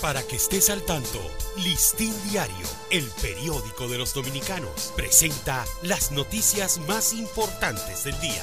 [0.00, 1.20] Para que estés al tanto,
[1.58, 8.42] Listín Diario, el periódico de los dominicanos, presenta las noticias más importantes del día.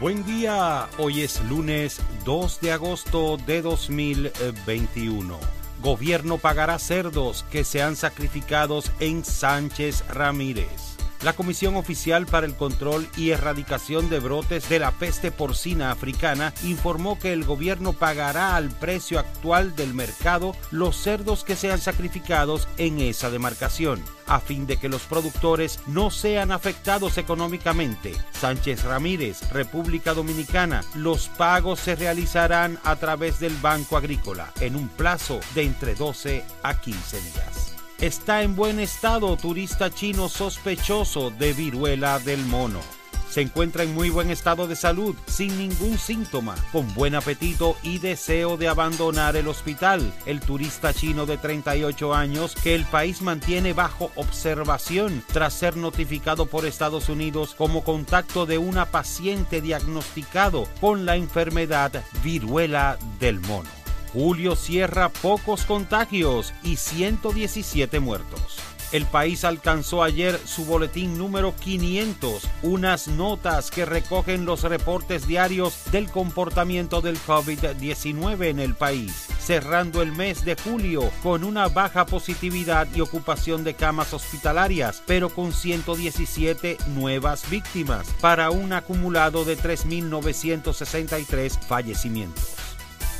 [0.00, 5.38] Buen día, hoy es lunes 2 de agosto de 2021.
[5.82, 10.97] Gobierno pagará cerdos que sean sacrificados en Sánchez Ramírez.
[11.22, 16.54] La Comisión Oficial para el Control y Erradicación de Brotes de la Peste Porcina Africana
[16.62, 22.68] informó que el gobierno pagará al precio actual del mercado los cerdos que sean sacrificados
[22.76, 28.12] en esa demarcación, a fin de que los productores no sean afectados económicamente.
[28.32, 34.88] Sánchez Ramírez, República Dominicana, los pagos se realizarán a través del Banco Agrícola en un
[34.88, 37.57] plazo de entre 12 a 15 días
[38.00, 42.80] está en buen estado turista chino sospechoso de viruela del mono.
[43.28, 47.98] Se encuentra en muy buen estado de salud, sin ningún síntoma, con buen apetito y
[47.98, 50.14] deseo de abandonar el hospital.
[50.24, 56.46] El turista chino de 38 años que el país mantiene bajo observación tras ser notificado
[56.46, 63.77] por Estados Unidos como contacto de una paciente diagnosticado con la enfermedad viruela del mono.
[64.12, 68.58] Julio cierra pocos contagios y 117 muertos.
[68.90, 75.78] El país alcanzó ayer su boletín número 500, unas notas que recogen los reportes diarios
[75.92, 82.06] del comportamiento del COVID-19 en el país, cerrando el mes de julio con una baja
[82.06, 89.58] positividad y ocupación de camas hospitalarias, pero con 117 nuevas víctimas, para un acumulado de
[89.58, 92.67] 3.963 fallecimientos.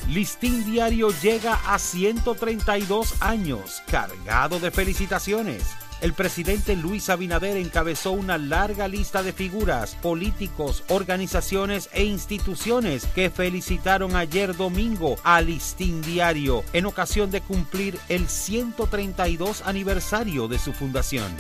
[0.09, 5.63] Listín Diario llega a 132 años, cargado de felicitaciones.
[6.01, 13.29] El presidente Luis Abinader encabezó una larga lista de figuras, políticos, organizaciones e instituciones que
[13.29, 20.73] felicitaron ayer domingo a Listín Diario en ocasión de cumplir el 132 aniversario de su
[20.73, 21.31] fundación.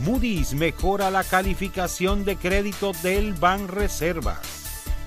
[0.00, 4.59] Moody's mejora la calificación de crédito del Ban Reservas.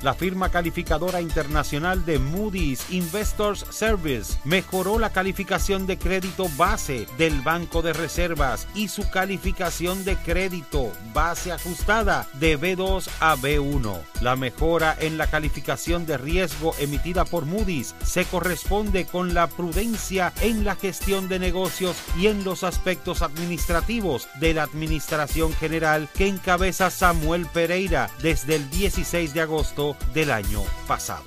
[0.03, 7.39] La firma calificadora internacional de Moody's Investors Service mejoró la calificación de crédito base del
[7.39, 13.97] Banco de Reservas y su calificación de crédito base ajustada de B2 a B1.
[14.19, 20.33] La mejora en la calificación de riesgo emitida por Moody's se corresponde con la prudencia
[20.41, 26.27] en la gestión de negocios y en los aspectos administrativos de la Administración General que
[26.27, 31.25] encabeza Samuel Pereira desde el 16 de agosto del año pasado.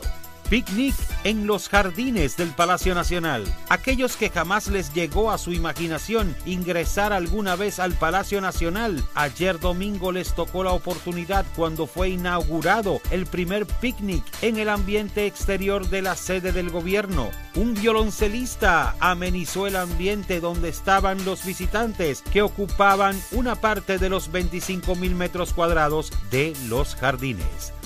[0.48, 0.94] Picnic
[1.24, 3.44] en los jardines del Palacio Nacional.
[3.68, 9.58] Aquellos que jamás les llegó a su imaginación ingresar alguna vez al Palacio Nacional, ayer
[9.58, 15.88] domingo les tocó la oportunidad cuando fue inaugurado el primer picnic en el ambiente exterior
[15.88, 17.30] de la sede del gobierno.
[17.56, 24.30] Un violoncelista amenizó el ambiente donde estaban los visitantes que ocupaban una parte de los
[24.30, 27.72] 25 mil metros cuadrados de los jardines.